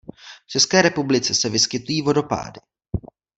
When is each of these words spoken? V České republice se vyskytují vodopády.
V 0.47 0.51
České 0.51 0.81
republice 0.81 1.33
se 1.35 1.49
vyskytují 1.49 2.01
vodopády. 2.01 2.61